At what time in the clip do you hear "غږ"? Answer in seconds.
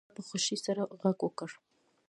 1.01-1.17